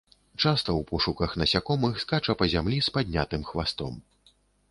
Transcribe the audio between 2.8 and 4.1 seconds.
з паднятым хвастом.